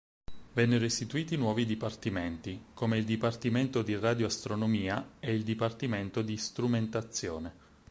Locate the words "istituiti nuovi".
0.83-1.63